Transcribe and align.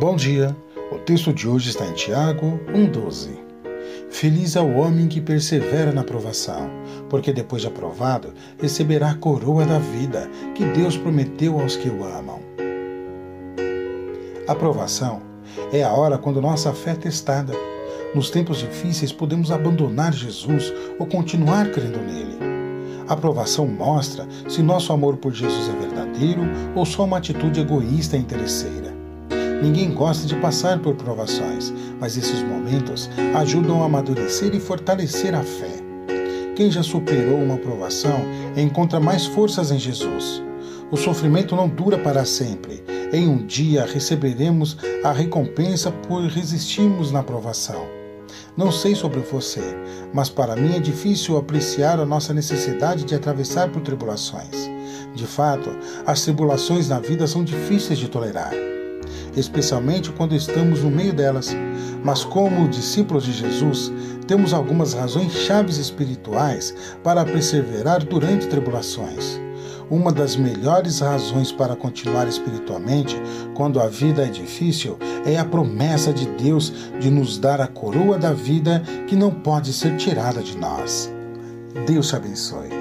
Bom 0.00 0.16
dia. 0.16 0.56
O 0.90 0.96
texto 0.96 1.30
de 1.30 1.46
hoje 1.46 1.68
está 1.68 1.84
em 1.84 1.92
Tiago 1.92 2.58
1:12. 2.72 3.38
Feliz 4.08 4.56
é 4.56 4.60
o 4.62 4.78
homem 4.78 5.06
que 5.06 5.20
persevera 5.20 5.92
na 5.92 6.02
provação, 6.02 6.70
porque 7.10 7.34
depois 7.34 7.60
de 7.60 7.68
aprovado, 7.68 8.32
receberá 8.58 9.10
a 9.10 9.14
coroa 9.14 9.66
da 9.66 9.78
vida 9.78 10.26
que 10.54 10.64
Deus 10.64 10.96
prometeu 10.96 11.60
aos 11.60 11.76
que 11.76 11.90
o 11.90 12.02
amam. 12.02 12.40
A 14.48 15.76
é 15.76 15.82
a 15.82 15.92
hora 15.92 16.16
quando 16.16 16.40
nossa 16.40 16.72
fé 16.72 16.92
é 16.92 16.94
testada. 16.94 17.52
Nos 18.14 18.30
tempos 18.30 18.56
difíceis, 18.56 19.12
podemos 19.12 19.52
abandonar 19.52 20.14
Jesus 20.14 20.72
ou 20.98 21.04
continuar 21.04 21.70
crendo 21.72 21.98
nele. 21.98 22.38
A 23.06 23.14
provação 23.14 23.66
mostra 23.66 24.26
se 24.48 24.62
nosso 24.62 24.94
amor 24.94 25.18
por 25.18 25.34
Jesus 25.34 25.68
é 25.68 25.78
verdadeiro 25.78 26.40
ou 26.74 26.86
só 26.86 27.04
uma 27.04 27.18
atitude 27.18 27.60
egoísta 27.60 28.16
e 28.16 28.20
interesseira. 28.20 28.99
Ninguém 29.62 29.92
gosta 29.92 30.26
de 30.26 30.34
passar 30.36 30.78
por 30.78 30.94
provações, 30.94 31.72
mas 32.00 32.16
esses 32.16 32.42
momentos 32.42 33.10
ajudam 33.34 33.82
a 33.82 33.86
amadurecer 33.86 34.54
e 34.54 34.60
fortalecer 34.60 35.34
a 35.34 35.42
fé. 35.42 35.80
Quem 36.56 36.70
já 36.70 36.82
superou 36.82 37.36
uma 37.36 37.58
provação 37.58 38.20
encontra 38.56 38.98
mais 38.98 39.26
forças 39.26 39.70
em 39.70 39.78
Jesus. 39.78 40.42
O 40.90 40.96
sofrimento 40.96 41.54
não 41.54 41.68
dura 41.68 41.98
para 41.98 42.24
sempre. 42.24 42.82
Em 43.12 43.28
um 43.28 43.44
dia 43.46 43.84
receberemos 43.84 44.78
a 45.04 45.12
recompensa 45.12 45.90
por 45.90 46.22
resistirmos 46.22 47.12
na 47.12 47.22
provação. 47.22 47.84
Não 48.56 48.72
sei 48.72 48.94
sobre 48.94 49.20
você, 49.20 49.62
mas 50.12 50.30
para 50.30 50.56
mim 50.56 50.74
é 50.74 50.80
difícil 50.80 51.36
apreciar 51.36 52.00
a 52.00 52.06
nossa 52.06 52.32
necessidade 52.32 53.04
de 53.04 53.14
atravessar 53.14 53.68
por 53.68 53.82
tribulações. 53.82 54.70
De 55.14 55.26
fato, 55.26 55.70
as 56.06 56.22
tribulações 56.22 56.88
na 56.88 56.98
vida 56.98 57.26
são 57.26 57.44
difíceis 57.44 57.98
de 57.98 58.08
tolerar 58.08 58.52
especialmente 59.36 60.10
quando 60.10 60.34
estamos 60.34 60.82
no 60.82 60.90
meio 60.90 61.12
delas. 61.12 61.54
Mas, 62.04 62.24
como 62.24 62.68
discípulos 62.68 63.24
de 63.24 63.32
Jesus, 63.32 63.92
temos 64.26 64.52
algumas 64.52 64.94
razões 64.94 65.32
chaves 65.32 65.76
espirituais 65.76 66.74
para 67.02 67.24
perseverar 67.24 68.04
durante 68.04 68.46
tribulações. 68.46 69.40
Uma 69.90 70.12
das 70.12 70.36
melhores 70.36 71.00
razões 71.00 71.50
para 71.50 71.74
continuar 71.74 72.28
espiritualmente 72.28 73.20
quando 73.54 73.80
a 73.80 73.88
vida 73.88 74.24
é 74.24 74.28
difícil 74.28 74.96
é 75.26 75.36
a 75.36 75.44
promessa 75.44 76.12
de 76.12 76.26
Deus 76.26 76.72
de 77.00 77.10
nos 77.10 77.38
dar 77.38 77.60
a 77.60 77.66
coroa 77.66 78.16
da 78.16 78.32
vida 78.32 78.82
que 79.08 79.16
não 79.16 79.32
pode 79.32 79.72
ser 79.72 79.96
tirada 79.96 80.42
de 80.42 80.56
nós. 80.56 81.12
Deus 81.86 82.08
te 82.08 82.16
abençoe. 82.16 82.79